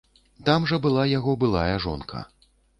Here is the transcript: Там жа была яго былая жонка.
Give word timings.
Там 0.47 0.65
жа 0.71 0.79
была 0.87 1.05
яго 1.13 1.37
былая 1.45 1.75
жонка. 1.87 2.27